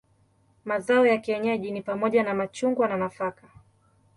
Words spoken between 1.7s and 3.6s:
ni pamoja na machungwa na nafaka.